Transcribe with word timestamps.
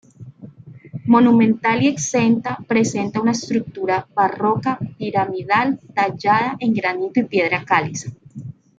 Monumental 1.05 1.83
y 1.83 1.87
exenta, 1.87 2.57
presenta 2.67 3.21
una 3.21 3.33
estructura 3.33 4.07
barroca 4.15 4.79
piramidal 4.97 5.79
tallada 5.93 6.57
en 6.59 6.73
granito 6.73 7.19
y 7.19 7.25
piedra 7.25 7.63
caliza. 7.63 8.09